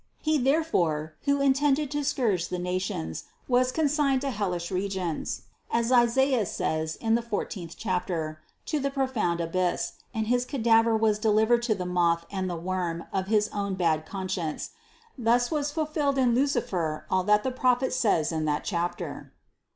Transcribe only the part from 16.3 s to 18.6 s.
Lucifer all that the prophet says in